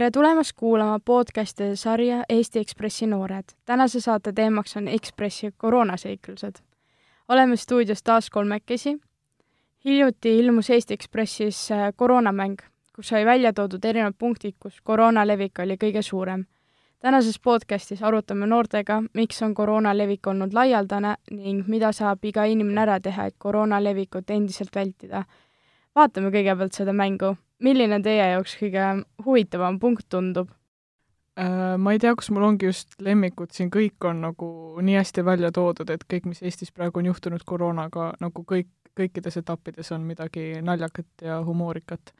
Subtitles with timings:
[0.00, 3.44] tere tulemast kuulama podcastide sarja Eesti Ekspressi noored.
[3.64, 6.54] tänase saate teemaks on Ekspressi koroonaseiklused.
[7.28, 8.98] oleme stuudios taas kolmekesi.
[9.84, 12.56] hiljuti ilmus Eesti Ekspressis äh, koroonamäng,
[12.96, 16.44] kus sai välja toodud erinevad punktid, kus koroona levik oli kõige suurem.
[17.00, 22.80] tänases podcastis arutame noortega, miks on koroona levik olnud laialdane ning mida saab iga inimene
[22.80, 25.24] ära teha, et koroona levikut endiselt vältida.
[25.94, 28.86] vaatame kõigepealt seda mängu milline teie jaoks kõige
[29.24, 30.50] huvitavam punkt tundub?
[31.40, 34.48] Äh, ma ei tea, kas mul ongi just lemmikud, siin kõik on nagu
[34.82, 38.68] nii hästi välja toodud, et kõik, mis Eestis praegu on juhtunud koroonaga, nagu kõik,
[38.98, 42.12] kõikides etappides on midagi naljakat ja humoorikat.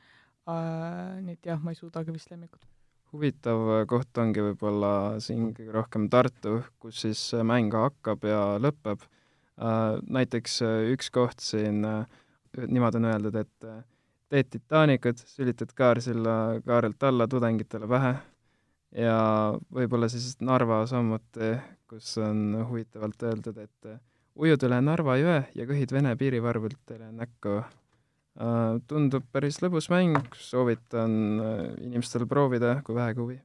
[0.48, 2.64] Äh, nii et jah, ma ei suudagi vist lemmikut.
[3.10, 3.58] huvitav
[3.90, 9.02] koht ongi võib-olla siin kõige rohkem Tartu, kus siis mäng hakkab ja lõpeb.
[9.60, 10.60] Äh, näiteks
[10.94, 11.82] üks koht siin,
[12.56, 13.72] niimoodi on öeldud, et
[14.30, 18.14] teed Titanicut, sülitad kaarsilla kaarelt alla tudengitele pähe
[18.96, 19.16] ja
[19.74, 21.56] võib-olla siis Narva samuti,
[21.90, 23.92] kus on huvitavalt öeldud, et
[24.40, 27.60] ujud üle Narva jõe ja kõhid Vene piirivarvulitele näkku.
[28.40, 33.40] Äh, tundub päris lõbus mäng, soovitan äh, inimestel proovida, kui vähegi huvi.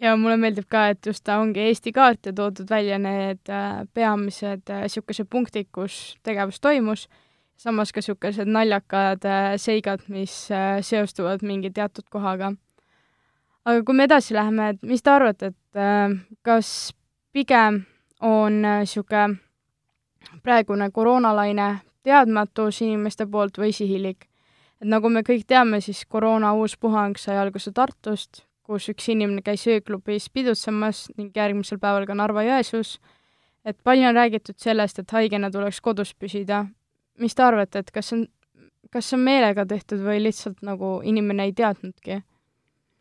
[0.00, 3.84] ja mulle meeldib ka, et just ta ongi Eesti kaart ja toodud välja need äh,
[3.94, 7.06] peamised niisugused punktid, kus tegevus toimus
[7.60, 12.54] samas ka niisugused naljakad äh, seigad, mis äh, seostuvad mingi teatud kohaga.
[13.64, 16.94] aga kui me edasi läheme, et mis te arvate, et äh, kas
[17.32, 17.82] pigem
[18.20, 19.40] on niisugune
[20.44, 21.68] praegune koroonalaine
[22.04, 24.24] teadmatus inimeste poolt või sihilik?
[24.80, 29.44] et nagu me kõik teame, siis koroona uus puhang sai alguse Tartust, kus üks inimene
[29.44, 32.96] käis ööklubis pidutsemas ning järgmisel päeval ka Narva-Jõesuus,
[33.68, 36.64] et palju on räägitud sellest, et haigena tuleks kodus püsida
[37.18, 38.26] mis te arvate, et kas on,
[38.92, 42.22] kas see on meelega tehtud või lihtsalt nagu inimene ei teadnudki?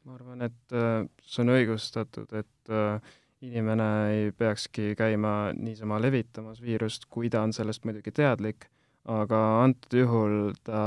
[0.10, 6.62] ma arvan, et äh, see on õigustatud, et äh, inimene ei peakski käima niisama levitamas
[6.64, 8.70] viirust, kui ta on sellest muidugi teadlik,
[9.10, 10.82] aga antud juhul ta,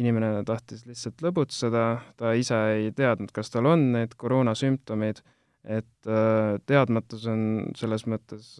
[0.00, 1.84] inimene tahtis lihtsalt lõbutseda,
[2.18, 5.22] ta ise ei teadnud, kas tal on need koroonasümptomid,
[5.70, 7.44] et äh, teadmatus on
[7.78, 8.56] selles mõttes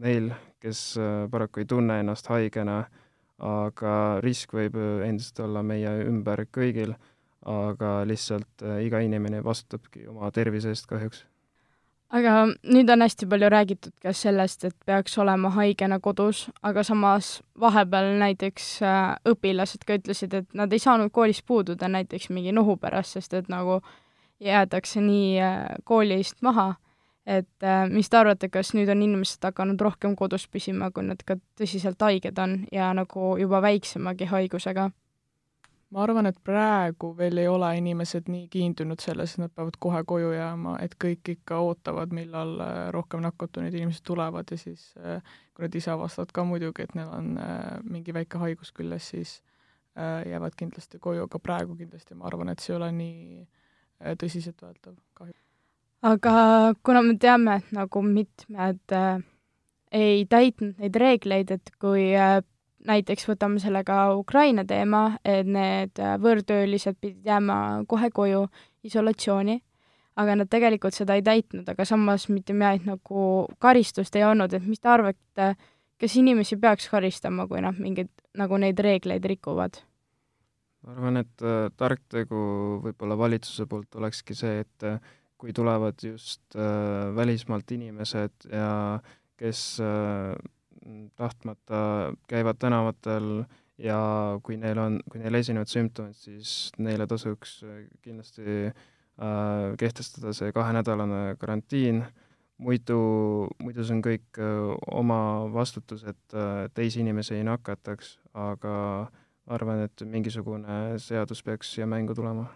[0.00, 0.32] neil,
[0.64, 0.82] kes
[1.30, 2.82] paraku ei tunne ennast haigena
[3.40, 6.94] aga risk võib endiselt olla meie ümber kõigil,
[7.48, 11.24] aga lihtsalt äh, iga inimene vastutabki oma tervise eest kahjuks.
[12.10, 12.32] aga
[12.66, 18.12] nüüd on hästi palju räägitud ka sellest, et peaks olema haigena kodus, aga samas vahepeal
[18.20, 23.16] näiteks äh, õpilased ka ütlesid, et nad ei saanud koolist puududa näiteks mingi nohu pärast,
[23.16, 23.80] sest et nagu
[24.40, 26.74] jäädakse nii äh, koolist maha
[27.26, 31.20] et äh, mis te arvate, kas nüüd on inimesed hakanud rohkem kodus püsima, kui nad
[31.26, 34.90] ka tõsiselt haiged on ja nagu juba väiksemagi haigusega?
[35.90, 40.04] ma arvan, et praegu veel ei ole inimesed nii kiindunud selles, et nad peavad kohe
[40.06, 45.18] koju jääma, et kõik ikka ootavad, millal äh, rohkem nakatunud inimesed tulevad ja siis äh,
[45.54, 47.34] kui nad ise avastavad ka muidugi, et neil on
[47.90, 49.40] mingi väike haigus küljes, siis
[49.98, 55.49] jäävad kindlasti koju, aga praegu kindlasti ma arvan, et see ei ole nii tõsiseltvõetav kahjuks
[56.02, 59.22] aga kuna me teame, et nagu mitmed äh,
[59.92, 62.40] ei täitnud neid reegleid, et kui äh,
[62.88, 68.46] näiteks võtame selle ka Ukraina teema, et need äh, võõrtöölised pidid jääma kohe koju
[68.86, 69.58] isolatsiooni,
[70.20, 73.26] aga nad tegelikult seda ei täitnud, aga samas mitte mingit nagu
[73.60, 75.52] karistust ei olnud, et mis te arvate,
[76.00, 79.82] kas inimesi peaks karistama, kui nad mingeid nagu neid reegleid rikuvad?
[80.80, 82.38] ma arvan, et äh, tark tegu
[82.80, 84.96] võib-olla valitsuse poolt olekski see, et äh,
[85.40, 89.00] kui tulevad just äh, välismaalt inimesed ja
[89.40, 90.36] kes äh,
[91.16, 93.44] tahtmata käivad tänavatel
[93.78, 94.00] ja
[94.42, 98.74] kui neil on, kui neil esinevad sümptomid, siis neile tasuks äh, kindlasti äh,
[99.80, 102.04] kehtestada see kahenädalane karantiin,
[102.60, 103.00] muidu,
[103.62, 105.20] muidu see on kõik äh, oma
[105.54, 108.74] vastutus, et äh, teisi inimesi ei nakataks, aga
[109.50, 112.50] arvan, et mingisugune seadus peaks siia mängu tulema.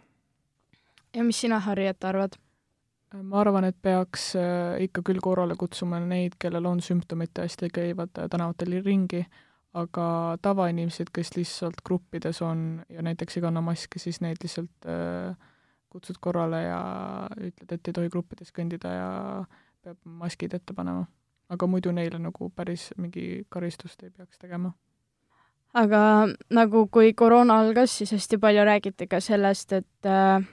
[1.17, 2.37] ja mis sina, Harri, et arvad?
[3.23, 8.15] Ma arvan, et peaks äh, ikka küll korrale kutsuma neid, kellel on sümptomid tõesti, käivad
[8.19, 9.25] äh, tänavatel ringi,
[9.75, 10.07] aga
[10.43, 15.35] tavainimesed, kes lihtsalt gruppides on ja näiteks ei kanna maski, siis neid lihtsalt äh,
[15.95, 16.81] kutsud korrale ja
[17.39, 19.11] ütled, et ei tohi gruppides kõndida ja
[19.85, 21.07] peab maskid ette panema.
[21.49, 24.73] aga muidu neile nagu päris mingi karistust ei peaks tegema
[25.75, 26.01] aga
[26.55, 30.47] nagu kui koroona algas, siis hästi palju räägiti ka sellest, et äh,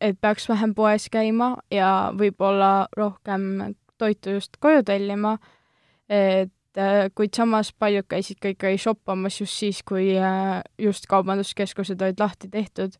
[0.00, 5.36] et peaks vähem poes käima ja võib-olla rohkem toitu just koju tellima,
[6.08, 12.02] et äh, kuid samas paljud käisid ka ikkagi shoppamas just siis, kui äh, just kaubanduskeskused
[12.02, 12.98] olid lahti tehtud.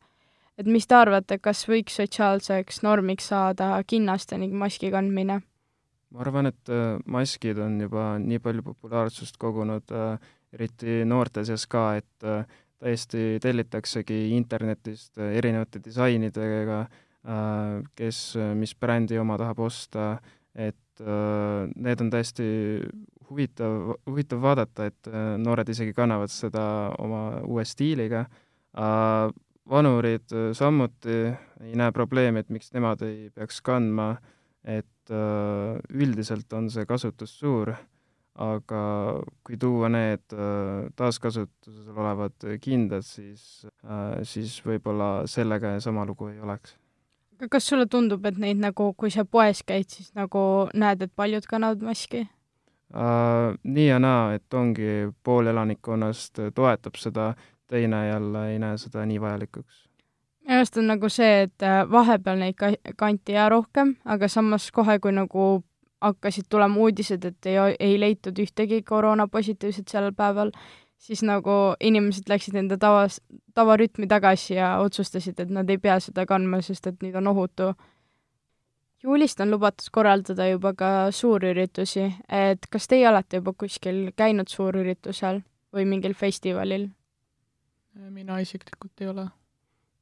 [0.56, 5.42] et mis te arvate, kas võiks sotsiaalseks normiks saada kinnaste ning maski kandmine?
[6.10, 9.92] ma arvan, et äh, maskid on juba nii palju populaarsust kogunud,
[10.56, 12.30] eriti noorte seas ka, et
[12.82, 16.80] täiesti tellitaksegi internetist erinevate disainidega,
[17.98, 18.18] kes
[18.54, 20.08] mis brändi oma tahab osta,
[20.54, 22.46] et need on täiesti
[23.30, 25.10] huvitav, huvitav vaadata, et
[25.42, 26.66] noored isegi kannavad seda
[27.02, 28.26] oma uue stiiliga,
[29.66, 31.18] vanurid samuti
[31.64, 34.12] ei näe probleemi, et miks nemad ei peaks kandma,
[34.62, 37.70] et Äh, üldiselt on see kasutus suur,
[38.36, 38.80] aga
[39.46, 46.40] kui tuua need äh, taaskasutusel olevad kindad, siis, äh, siis võib-olla sellega sama lugu ei
[46.40, 46.76] oleks.
[47.36, 51.12] aga kas sulle tundub, et neid nagu, kui sa poes käid, siis nagu näed, et
[51.16, 52.26] paljud kannavad maski?
[52.94, 57.32] Uh, nii ja naa, et ongi pool elanikkonnast toetab seda,
[57.66, 59.86] teine jälle ei näe seda nii vajalikuks
[60.46, 65.00] minu arust on nagu see, et vahepeal neid ka-, kanti ja rohkem, aga samas kohe,
[65.02, 65.64] kui nagu
[66.00, 70.52] hakkasid tulema uudised, et ei, ei leitud ühtegi koroonapositiivset sellel päeval,
[70.98, 73.20] siis nagu inimesed läksid enda tavas,
[73.54, 77.72] tavarütmi tagasi ja otsustasid, et nad ei pea seda kandma, sest et nüüd on ohutu.
[79.02, 85.42] juulist on lubatud korraldada juba ka suurüritusi, et kas teie olete juba kuskil käinud suurüritusel
[85.72, 86.90] või mingil festivalil?
[87.96, 89.28] mina isiklikult ei ole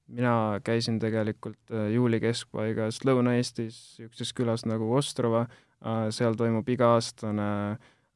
[0.09, 5.47] mina käisin tegelikult äh, juuli keskpaigas Lõuna-Eestis niisuguses külas nagu Ostrova,
[6.15, 7.51] seal toimub iga-aastane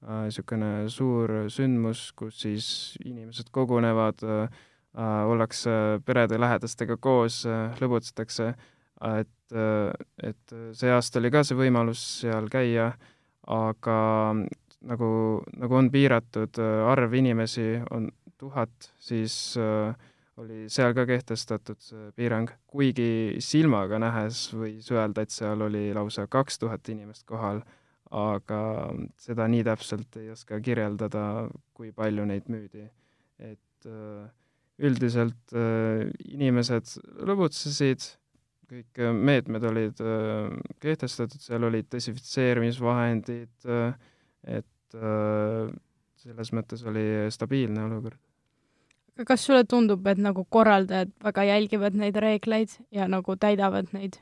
[0.06, 2.68] niisugune äh, suur sündmus, kus siis
[3.04, 4.22] inimesed kogunevad,
[4.98, 5.70] ollakse
[6.06, 7.42] perede lähedastega koos,
[7.78, 8.46] lõbutsetakse,
[9.18, 9.58] et,
[10.26, 12.88] et see aasta oli ka see võimalus seal käia,
[13.46, 13.98] aga
[14.34, 15.10] nagu,
[15.60, 19.94] nagu on piiratud arv inimesi, on tuhat, siis äh,
[20.38, 26.26] oli seal ka kehtestatud see piirang, kuigi silmaga nähes võis öelda, et seal oli lausa
[26.30, 27.62] kaks tuhat inimest kohal,
[28.14, 28.60] aga
[29.20, 32.88] seda nii täpselt ei oska kirjeldada, kui palju neid müüdi.
[33.38, 34.30] et äh,
[34.82, 36.96] üldiselt äh, inimesed
[37.28, 38.08] lõbutsesid,
[38.68, 40.48] kõik meetmed olid äh,
[40.82, 43.68] kehtestatud, seal olid desinfitseerimisvahendid,
[44.48, 44.98] et
[46.18, 48.27] selles mõttes oli stabiilne olukord
[49.26, 54.20] kas sulle tundub, et nagu korraldajad väga jälgivad neid reegleid ja nagu täidavad neid?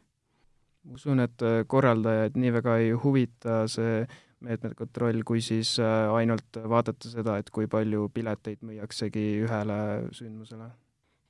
[0.86, 4.04] ma usun, et äh, korraldajaid nii väga ei huvita see
[4.46, 9.78] meetmete kontroll, kui siis äh, ainult vaadata seda, et kui palju pileteid müüaksegi ühele
[10.14, 10.70] sündmusele.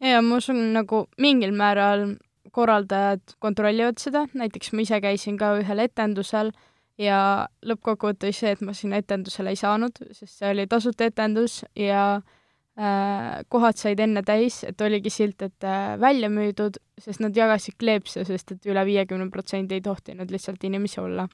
[0.04, 2.18] ja ma usun, nagu mingil määral
[2.52, 6.52] korraldajad kontrollivad seda, näiteks ma ise käisin ka ühel etendusel
[7.00, 12.04] ja lõppkokkuvõttes see, et ma sinna etendusele ei saanud, sest see oli tasuta etendus ja
[12.20, 12.45] äh, Äh,
[12.76, 18.24] kohad said enne täis, et oligi silt, et äh, välja müüdud, sest nad jagasid kleepse,
[18.28, 21.28] sest et üle viiekümne protsendi ei tohtinud lihtsalt inimesi olla.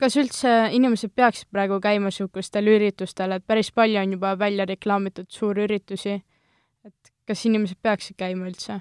[0.00, 5.28] kas üldse inimesed peaksid praegu käima niisugustel üritustel, et päris palju on juba välja reklaamitud
[5.28, 6.14] suurüritusi,
[6.84, 8.80] et kas inimesed peaksid käima üldse?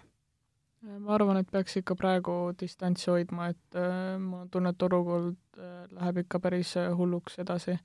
[0.79, 5.83] ma arvan, et peaks ikka praegu distantsi hoidma, et äh, ma tunnen, et olukord äh,
[5.91, 7.75] läheb ikka päris äh, hulluks edasi.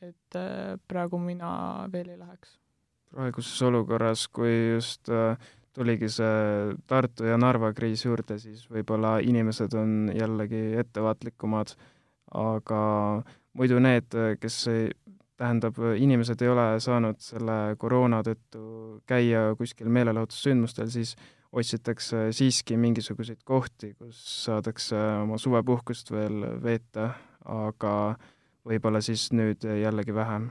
[0.00, 2.56] et äh, praegu mina veel ei läheks
[3.10, 5.36] praeguses olukorras, kui just äh,
[5.76, 11.74] tuligi see Tartu ja Narva kriis juurde, siis võib-olla inimesed on jällegi ettevaatlikumad,
[12.40, 12.82] aga
[13.58, 14.88] muidu need, kes ei,
[15.40, 18.62] tähendab, inimesed ei ole saanud selle koroona tõttu
[19.08, 21.14] käia kuskil meelelahutussündmustel, siis
[21.50, 27.12] otsitakse siiski mingisuguseid kohti, kus saadakse oma suvepuhkust veel veeta,
[27.50, 27.94] aga
[28.68, 30.50] võib-olla siis nüüd jällegi vähem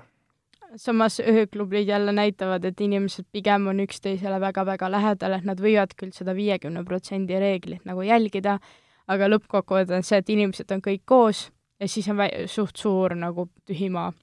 [0.75, 6.13] samas ööklubid jälle näitavad, et inimesed pigem on üksteisele väga-väga lähedal, et nad võivad küll
[6.15, 8.59] seda viiekümne protsendi reeglit nagu jälgida,
[9.07, 11.47] aga lõppkokkuvõte on see, et inimesed on kõik koos
[11.79, 14.13] ja siis on vä-, suht suur nagu tühimaa.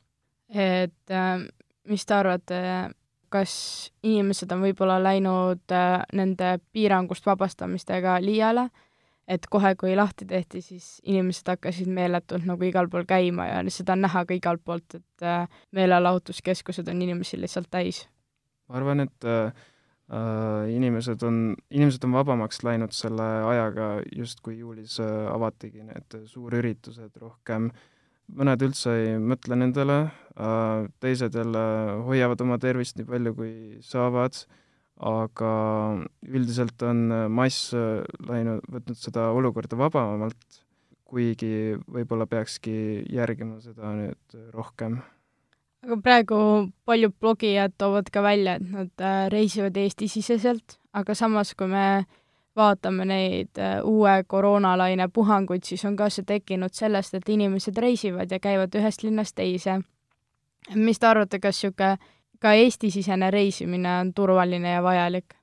[0.55, 1.43] et äh,
[1.89, 2.63] mis te arvate,
[3.29, 8.86] kas inimesed on võib-olla läinud äh, nende piirangust vabastamistega liiale äh,
[9.29, 13.97] et kohe, kui lahti tehti, siis inimesed hakkasid meeletult nagu igal pool käima ja seda
[13.97, 18.07] on näha ka igalt poolt, et äh, meelelahutuskeskused on inimesi lihtsalt täis.
[18.69, 19.51] ma arvan, et äh,
[20.11, 26.19] äh, inimesed on, inimesed on vabamaks läinud selle ajaga, just kui juulis äh, avatigi need
[26.31, 27.71] suurüritused rohkem,
[28.37, 31.67] mõned üldse ei mõtle nendele äh,, teised jälle
[32.07, 33.53] hoiavad oma tervist nii palju, kui
[33.87, 34.63] saavad äh,,
[34.97, 35.51] aga
[36.25, 40.63] üldiselt on mass läinud, võtnud seda olukorda vabamalt,
[41.07, 44.99] kuigi võib-olla peakski järgima seda nüüd rohkem.
[45.87, 46.39] aga praegu
[46.85, 52.07] paljud blogijad toovad ka välja, et nad äh, reisivad Eesti-siseselt, aga samas, kui me
[52.57, 58.33] vaatame neid äh, uue koroonalaine puhanguid, siis on ka see tekkinud sellest, et inimesed reisivad
[58.33, 59.81] ja käivad ühest linnast teise.
[60.75, 65.37] mis te arvate, kas niisugune ka Eesti-sisene reisimine on turvaline ja vajalik?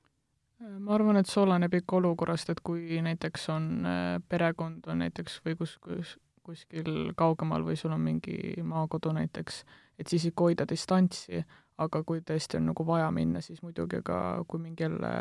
[0.64, 5.40] ma arvan, et see oleneb ikka olukorrast, et kui näiteks on äh, perekond on näiteks
[5.44, 6.14] või kus, kus,
[6.46, 9.60] kuskil kaugemal või sul on mingi maakodu näiteks,
[10.00, 11.42] et siis ikka hoida distantsi,
[11.84, 15.12] aga kui tõesti on nagu vaja minna, siis muidugi ka kui mingi jälle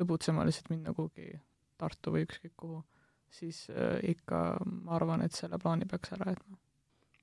[0.00, 1.32] lõbutsema lihtsalt minna kuhugi
[1.80, 2.82] Tartu või ükskõik kuhu,
[3.32, 6.60] siis äh, ikka ma arvan, et selle plaani peaks ära jätma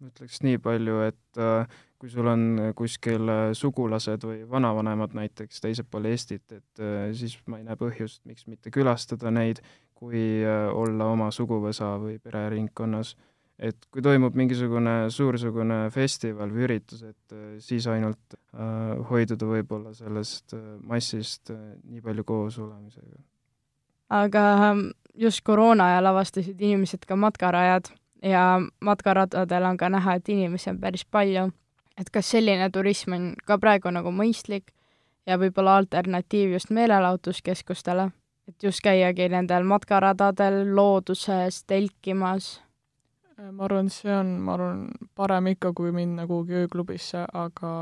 [0.02, 2.44] ma ütleks nii palju, et äh, kui sul on
[2.78, 7.78] kuskil äh, sugulased või vanavanemad näiteks teisel pool Eestit, et äh, siis ma ei näe
[7.80, 9.64] põhjust, miks mitte külastada neid,
[9.98, 13.16] kui olla oma suguvõsa või pereringkonnas.
[13.58, 18.36] et kui toimub mingisugune suursugune festival või üritus, et siis ainult
[19.10, 20.54] hoiduda võib-olla sellest
[20.86, 23.18] massist nii palju koos olemisega.
[24.10, 24.84] aga ähm,
[25.16, 27.90] just koroona ajal avastasid inimesed ka matkarajad
[28.24, 31.52] ja matkaradadel on ka näha, et inimesi on päris palju.
[31.98, 34.70] et kas selline turism on ka praegu nagu mõistlik
[35.26, 38.12] ja võib-olla alternatiiv just meelelahutuskeskustele,
[38.48, 42.62] et just käiagi nendel matkaradadel looduses telkimas?
[43.52, 47.74] ma arvan, see on, ma arvan, parem ikka, kui minna kuhugi ööklubisse, aga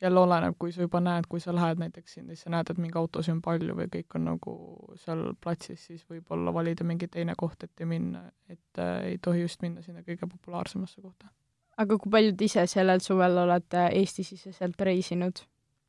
[0.00, 2.80] jälle oleneb, kui sa juba näed, kui sa lähed näiteks sinna, siis sa näed, et
[2.80, 4.54] mingi autosid on palju või kõik on nagu
[5.02, 9.44] seal platsis, siis võib-olla valida mingi teine koht, et ei minna, et äh, ei tohi
[9.44, 11.28] just minna sinna kõige populaarsemasse kohta.
[11.76, 15.44] aga kui palju te ise sellel suvel olete Eesti-siseselt reisinud?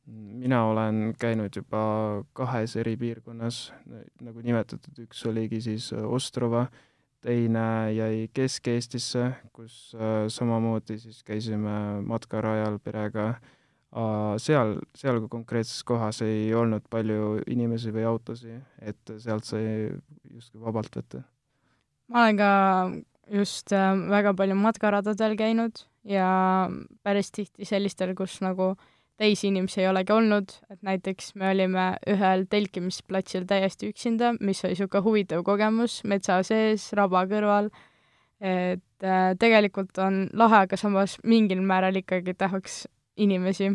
[0.06, 3.72] mina olen käinud juba kahes eri piirkonnas,
[4.20, 6.66] nagu nimetatud, üks oligi siis Ostrova,
[7.22, 13.52] teine jäi Kesk-Eestisse, kus äh, samamoodi siis käisime matkarajal perega äh,
[14.40, 19.90] seal, seal konkreetses kohas ei olnud palju inimesi või autosid, et sealt sai
[20.32, 21.22] justkui vabalt võtta.
[22.08, 22.52] ma olen ka
[23.32, 26.70] just äh, väga palju matkaradadel käinud ja
[27.04, 28.72] päris tihti sellistel, kus nagu
[29.20, 34.72] teisi inimesi ei olegi olnud, et näiteks me olime ühel telkimisplatsil täiesti üksinda, mis oli
[34.72, 37.68] niisugune huvitav kogemus metsa sees, raba kõrval,
[38.40, 43.70] et äh, tegelikult on lahe, aga samas mingil määral ikkagi tahaks inimesi,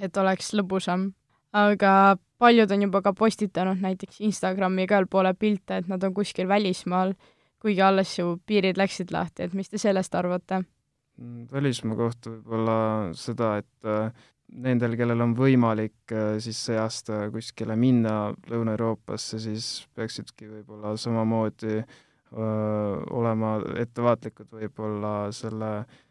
[0.00, 1.12] et oleks lõbusam.
[1.54, 6.48] aga paljud on juba ka postitanud näiteks Instagrami igal poole pilte, et nad on kuskil
[6.50, 7.14] välismaal,
[7.62, 10.64] kuigi alles ju piirid läksid lahti, et mis te sellest arvate?
[11.20, 12.78] Mm, välismaa kohta võib-olla
[13.14, 14.10] seda, et äh,
[14.66, 21.76] nendel, kellel on võimalik äh, siis see aasta kuskile minna Lõuna-Euroopasse, siis peaksidki võib-olla samamoodi
[21.76, 21.84] öö,
[22.34, 26.02] äh, olema ettevaatlikud võib-olla selle öö,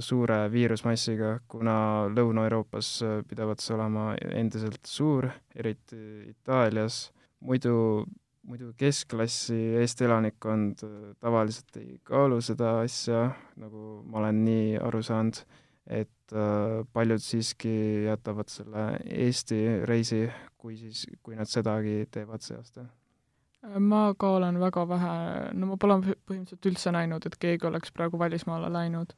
[0.00, 5.98] suure viirusmassiga, kuna Lõuna-Euroopas äh, pidavat see olema endiselt suur, eriti
[6.30, 7.08] Itaalias,
[7.42, 8.04] muidu,
[8.46, 15.02] muidu keskklassi Eesti elanikkond äh, tavaliselt ei kaalu seda asja, nagu ma olen nii aru
[15.02, 15.42] saanud,
[15.88, 16.14] et
[16.92, 19.56] paljud siiski jätavad selle Eesti
[19.88, 20.26] reisi,
[20.60, 22.84] kui siis, kui nad sedagi teevad see aasta.
[23.80, 25.14] Ma ka olen väga vähe,
[25.56, 29.16] no ma pole põhimõtteliselt üldse näinud, et keegi oleks praegu välismaale läinud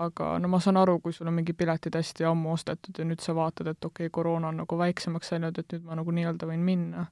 [0.00, 3.22] aga no ma saan aru, kui sul on mingi piletid hästi ammu ostetud ja nüüd
[3.24, 6.48] sa vaatad, et okei okay,, koroona on nagu väiksemaks läinud, et nüüd ma nagu nii-öelda
[6.48, 7.06] võin minna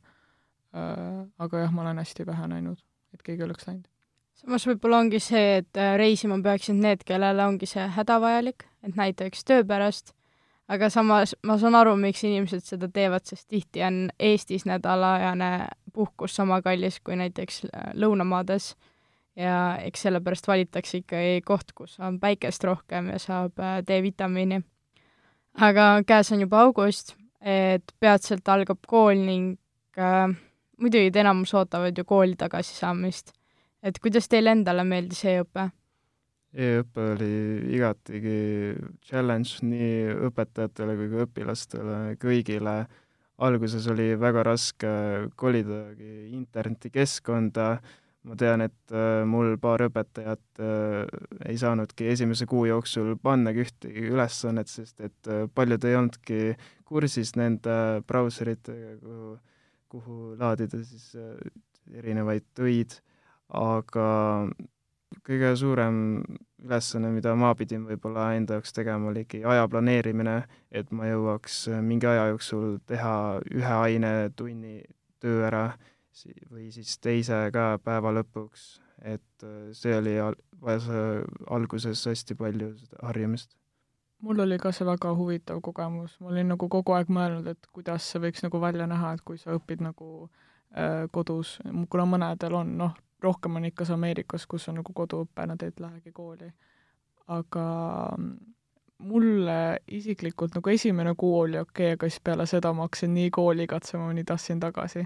[0.73, 1.25] äh,.
[1.38, 2.83] aga jah, ma olen hästi vähe näinud,
[3.14, 3.88] et keegi oleks läinud.
[4.38, 9.45] samas võib-olla ongi see, et äh, reisima peaksid need, kellele ongi see hädavajalik, et näiteks
[9.45, 10.14] töö pärast,
[10.68, 15.52] aga samas ma saan aru, miks inimesed seda teevad, sest tihti on Eestis nädalajane
[15.92, 18.73] puhkus sama kallis kui näiteks äh, lõunamaades
[19.38, 24.61] ja eks sellepärast valitakse ikkagi koht, kus on päikest rohkem ja saab äh, D-vitamiini.
[25.54, 29.57] aga käes on juba august, et peatselt algab kool ning
[29.99, 30.28] äh,
[30.78, 33.33] muidugi enamus ootavad ju kooli tagasisaamist.
[33.83, 35.68] et kuidas teile endale meeldis e-õpe?
[36.59, 37.35] E-õpe oli
[37.76, 38.38] igatigi
[39.04, 42.78] challenge nii õpetajatele kui ka õpilastele, kõigile.
[43.38, 44.88] alguses oli väga raske
[45.37, 47.68] kolidagi internetikeskkonda
[48.26, 51.04] ma tean, et äh, mul paar õpetajat äh,
[51.48, 56.40] ei saanudki esimese kuu jooksul pannagi ühtegi ülesannet, sest et äh, paljud ei olnudki
[56.88, 59.37] kursis nende brauseritega, kuhu,
[59.92, 61.12] kuhu laadida siis
[61.94, 62.98] erinevaid töid,
[63.54, 64.08] aga
[65.25, 66.00] kõige suurem
[66.64, 70.40] ülesanne, mida ma pidin võib-olla enda jaoks tegema, oligi aja planeerimine,
[70.72, 73.14] et ma jõuaks mingi aja jooksul teha
[73.52, 74.82] ühe ainetunni
[75.22, 75.68] töö ära
[76.50, 78.66] või siis teise ka päeva lõpuks,
[79.02, 80.88] et äh, see oli al-, vajas
[81.50, 83.56] alguses hästi palju seda harjumist.
[84.22, 88.10] mul oli ka see väga huvitav kogemus, ma olin nagu kogu aeg mõelnud, et kuidas
[88.10, 90.28] see võiks nagu välja näha, et kui sa õpid nagu
[91.14, 91.54] kodus,
[91.88, 95.72] kuna mõnedel on, noh, rohkem on ikka see Ameerikas, kus on nagu koduõpe, nad ei
[95.80, 96.50] lähegi kooli.
[97.28, 97.64] aga
[98.16, 98.37] mm,
[98.98, 103.30] mulle isiklikult nagu esimene kuu oli okei okay,, aga siis peale seda ma hakkasin nii
[103.30, 105.04] kooli igatsema, nii tahtsin tagasi.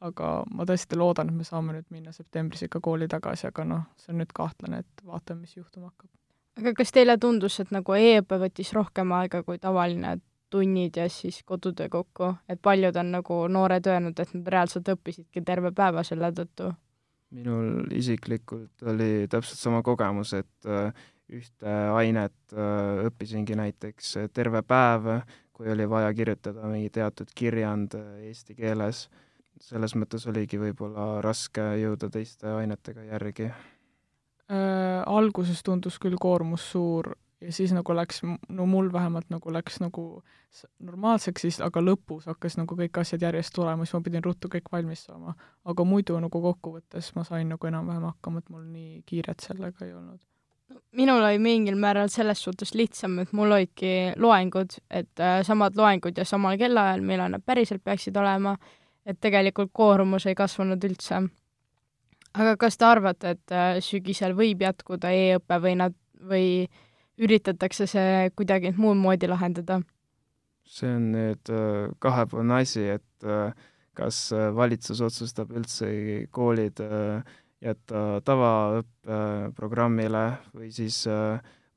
[0.00, 3.86] Aga ma tõesti loodan, et me saame nüüd minna septembris ikka kooli tagasi, aga noh,
[3.96, 6.10] see on nüüd kahtlane, et vaatame, mis juhtuma hakkab.
[6.60, 10.18] aga kas teile tundus, et nagu e-õpe võttis rohkem aega kui tavaline
[10.54, 15.42] tunnid ja siis kodutöö kokku, et paljud on nagu noored öelnud, et nad reaalselt õppisidki
[15.44, 16.70] terve päeva selle tõttu?
[17.34, 20.92] minul isiklikult oli täpselt sama kogemus, et äh,
[21.34, 25.08] ühte ainet äh, õppisingi näiteks äh, terve päev,
[25.54, 29.08] kui oli vaja kirjutada mingi teatud kirjand eesti keeles.
[29.64, 35.02] Selles mõttes oligi võib-olla raske jõuda teiste ainetega järgi äh,.
[35.06, 40.04] alguses tundus küll koormus suur ja siis nagu läks, no mul vähemalt nagu läks nagu
[40.84, 44.70] normaalseks siis, aga lõpus hakkas nagu kõik asjad järjest tulema, siis ma pidin ruttu kõik
[44.72, 45.34] valmis saama.
[45.64, 49.92] aga muidu nagu kokkuvõttes ma sain nagu enam-vähem hakkama, et mul nii kiiret sellega ei
[49.92, 50.20] olnud.
[50.92, 56.16] minul oli mingil määral selles suhtes lihtsam, et mul olidki loengud, et äh, samad loengud
[56.18, 58.56] ja samal kellaajal, millal nad päriselt peaksid olema,
[59.06, 61.20] et tegelikult koormus ei kasvanud üldse.
[62.34, 66.48] aga kas te arvate, et äh, sügisel võib jätkuda e-õpe või nad, või
[67.18, 69.82] üritatakse see kuidagi muud moodi lahendada?
[70.64, 73.52] see on nüüd äh, kahepoolne asi, et äh,
[73.94, 75.86] kas valitsus otsustab üldse
[76.34, 76.80] koolid
[77.62, 81.06] jätta tavaõppeprogrammile või siis,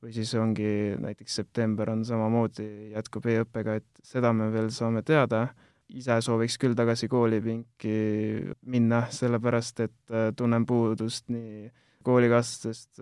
[0.02, 5.46] või siis ongi näiteks september on samamoodi, jätkub e-õppega, et seda me veel saame teada.
[5.88, 7.92] Ise sooviks küll tagasi koolipinki
[8.68, 11.68] minna, sellepärast et tunnen puudust nii
[12.08, 13.00] koolikaaslastest,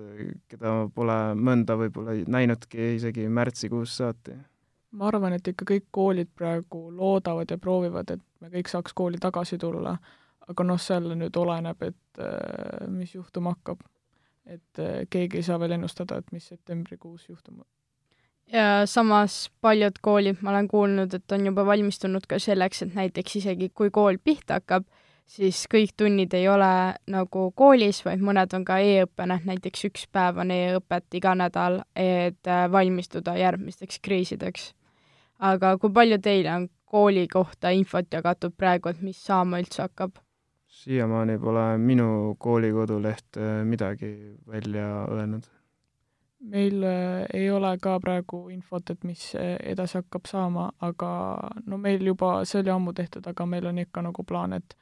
[0.50, 4.36] keda pole mõnda võib-olla näinudki isegi märtsikuust saati?
[4.96, 9.18] ma arvan, et ikka kõik koolid praegu loodavad ja proovivad, et me kõik saaks kooli
[9.20, 9.92] tagasi tulla,
[10.48, 13.82] aga noh, seal nüüd oleneb, et äh, mis juhtuma hakkab.
[14.46, 17.66] et äh, keegi ei saa veel ennustada, et mis septembrikuus juhtuma
[18.52, 23.40] ja samas paljud koolid, ma olen kuulnud, et on juba valmistunud ka selleks, et näiteks
[23.42, 24.86] isegi kui kool pihta hakkab,
[25.26, 26.70] siis kõik tunnid ei ole
[27.10, 32.50] nagu koolis, vaid mõned on ka e-õppena, näiteks üks päev on e-õpet iga nädal, et
[32.50, 34.72] äh, valmistuda järgmisteks kriisideks.
[35.38, 40.22] aga kui palju teile on kooli kohta infot jagatud praegu, et mis saama üldse hakkab?
[40.76, 45.55] siiamaani pole minu kooli koduleht äh, midagi välja öelnud.
[46.40, 51.10] Meil äh, ei ole ka praegu infot, et mis edasi hakkab saama, aga
[51.66, 54.76] no meil juba, see oli ammu tehtud, aga meil on ikka nagu plaan, et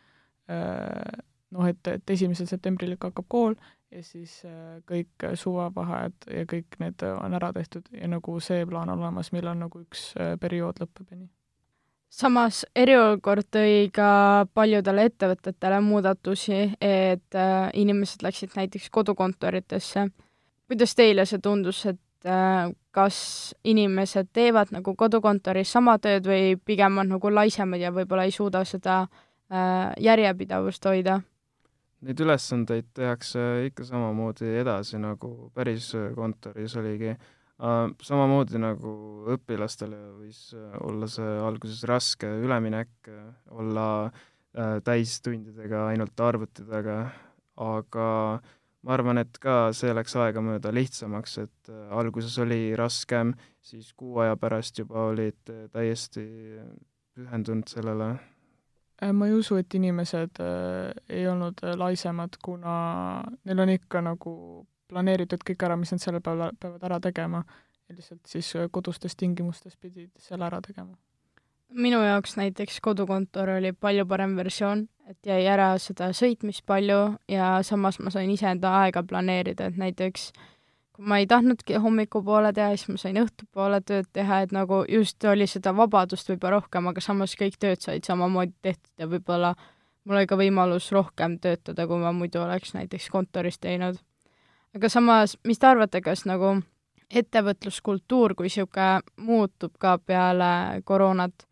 [0.51, 3.55] Äh, noh, et, et esimesel septembril ikka hakkab kool
[3.95, 8.93] ja siis äh, kõik suvevaheajad ja kõik need on ära tehtud ja nagu see plaan
[8.93, 11.31] on olemas, millal nagu üks äh, periood lõpeb ja nii.
[12.13, 14.11] samas eriolukord tõi ka
[14.53, 17.41] paljudele ettevõtetele muudatusi, et
[17.73, 20.11] inimesed läksid näiteks kodukontoritesse.
[20.75, 22.01] Kuidas teile see tundus, et
[22.97, 23.17] kas
[23.69, 28.63] inimesed teevad nagu kodukontoris sama tööd või pigem on nagu laisemad ja võib-olla ei suuda
[28.65, 31.19] seda äh, Äh, järjepidavust hoida?
[32.05, 37.13] Neid ülesandeid tehakse ikka samamoodi edasi, nagu päris kontoris oligi.
[37.13, 38.95] Äh, samamoodi nagu
[39.35, 40.41] õpilastele võis
[40.81, 43.13] olla see alguses raske üleminek,
[43.53, 46.99] olla äh, täistundidega ainult arvuti taga,
[47.61, 48.09] aga
[48.85, 53.33] ma arvan, et ka see läks aegamööda lihtsamaks, et alguses oli raskem,
[53.65, 56.27] siis kuu aja pärast juba olid täiesti
[57.15, 58.13] pühendunud sellele
[59.03, 62.75] Äh, ma ei usu, et inimesed äh, ei olnud äh, laisemad, kuna
[63.45, 64.35] neil on ikka nagu
[64.89, 67.43] planeeritud kõik ära, mis nad sellel päeval peavad ära tegema
[67.89, 70.95] ja lihtsalt siis kodustes tingimustes pidid selle ära tegema.
[71.75, 77.59] Minu jaoks näiteks kodukontor oli palju parem versioon, et jäi ära seda sõitmist palju ja
[77.67, 80.31] samas ma sain iseenda aega planeerida, et näiteks
[80.95, 85.25] kui ma ei tahtnudki hommikupoole teha, siis ma sain õhtupoole tööd teha, et nagu just
[85.27, 89.55] oli seda vabadust võib-olla rohkem, aga samas kõik tööd said samamoodi tehtud ja võib-olla
[90.05, 93.99] mul oli ka võimalus rohkem töötada, kui ma muidu oleks näiteks kontoris teinud.
[94.75, 96.61] aga samas, mis te arvate, kas nagu
[97.11, 101.47] ettevõtluskultuur kui niisugune muutub ka peale koroonat,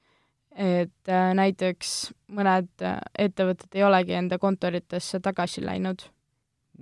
[0.57, 6.05] et äh, näiteks mõned äh, ettevõtted ei olegi enda kontoritesse tagasi läinud.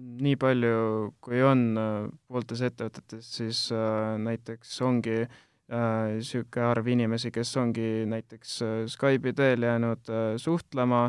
[0.01, 5.23] Nii palju, kui on äh, pooltes ettevõtetes, siis näiteks ongi
[5.71, 8.57] niisugune arv inimesi, kes ongi näiteks
[8.91, 10.09] Skype'i teel jäänud
[10.43, 11.05] suhtlema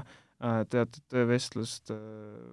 [0.70, 1.98] teatud töövestluste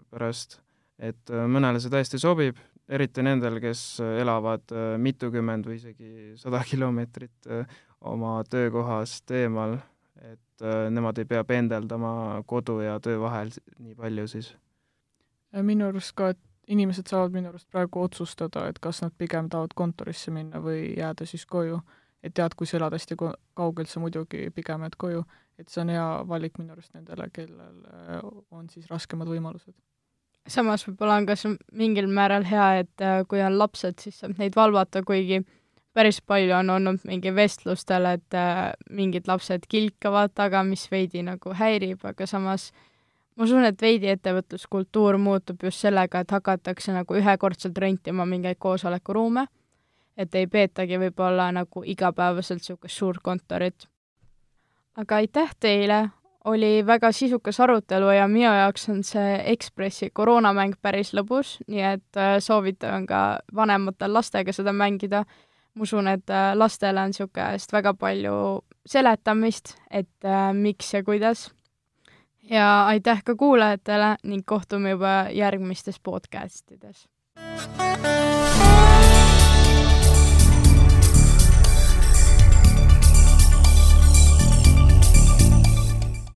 [0.09, 0.57] pärast,
[0.97, 2.57] et mõnele see täiesti sobib,
[2.89, 3.83] eriti nendel, kes
[4.23, 4.73] elavad
[5.05, 7.53] mitukümmend või isegi sada kilomeetrit
[8.09, 9.77] oma töökohast eemal,
[10.23, 14.53] et äh, nemad ei pea pendeldama kodu ja töö vahel nii palju siis.
[15.63, 19.75] minu arust ka, et inimesed saavad minu arust praegu otsustada, et kas nad pigem tahavad
[19.75, 21.81] kontorisse minna või jääda siis koju.
[22.23, 23.15] et tead, kui sa elad hästi
[23.55, 25.21] kaugel, sa muidugi pigem jääd koju,
[25.59, 29.75] et see on hea valik minu arust nendele, kellel äh, on siis raskemad võimalused.
[30.49, 34.35] samas võib-olla on ka see mingil määral hea, et äh, kui on lapsed, siis saab
[34.39, 35.45] neid valvata, kuigi
[35.99, 41.55] päris palju on olnud mingi vestlustel, et äh, mingid lapsed kilkavad taga, mis veidi nagu
[41.59, 42.69] häirib, aga samas
[43.35, 49.47] ma usun, et veidi ettevõtluskultuur muutub just sellega, et hakatakse nagu ühekordselt rentima mingeid koosolekuruume,
[50.19, 53.89] et ei peetagi võib-olla nagu igapäevaselt niisugust suurt kontorit.
[54.99, 55.99] aga aitäh teile,
[56.45, 62.17] oli väga sisukas arutelu ja minu jaoks on see Ekspressi koroonamäng päris lõbus, nii et
[62.23, 65.25] äh, soovitan ka vanematel lastega seda mängida
[65.79, 68.35] ma usun, et äh, lastele on niisugust väga palju
[68.89, 71.51] seletamist, et äh, miks ja kuidas.
[72.51, 77.09] ja aitäh ka kuulajatele ning kohtume juba järgmistes podcastides.